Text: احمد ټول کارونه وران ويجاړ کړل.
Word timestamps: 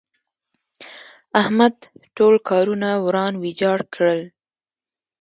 احمد 1.41 1.75
ټول 2.17 2.33
کارونه 2.49 2.89
وران 3.05 3.33
ويجاړ 3.37 3.79
کړل. 3.93 4.21